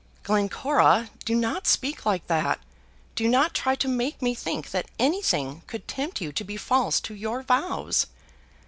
"Glencora, 0.23 1.11
do 1.25 1.35
not 1.35 1.67
speak 1.67 2.07
like 2.07 2.25
that. 2.25 2.59
Do 3.13 3.27
not 3.29 3.53
try 3.53 3.75
to 3.75 3.87
make 3.87 4.19
me 4.19 4.33
think 4.33 4.71
that 4.71 4.89
anything 4.97 5.61
could 5.67 5.87
tempt 5.87 6.19
you 6.19 6.31
to 6.31 6.43
be 6.43 6.57
false 6.57 6.99
to 7.01 7.13
your 7.13 7.43
vows." 7.43 8.07